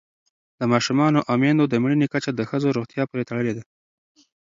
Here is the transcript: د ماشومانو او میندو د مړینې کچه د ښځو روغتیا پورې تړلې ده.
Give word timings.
د 0.59 0.61
ماشومانو 0.71 1.19
او 1.29 1.35
میندو 1.41 1.65
د 1.69 1.73
مړینې 1.83 2.07
کچه 2.13 2.31
د 2.33 2.41
ښځو 2.49 2.75
روغتیا 2.77 3.03
پورې 3.09 3.27
تړلې 3.29 3.53
ده. 3.57 3.63